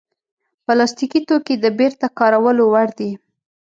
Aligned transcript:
پلاستيکي 0.65 1.21
توکي 1.27 1.55
د 1.59 1.65
بېرته 1.79 2.05
کارولو 2.19 2.63
وړ 2.73 2.87
دي. 2.99 3.11